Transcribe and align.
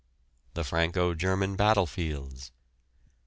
THE 0.55 0.63
FRANCO 0.63 1.13
GERMAN 1.13 1.55
BATTLEFIELDS. 1.55 2.49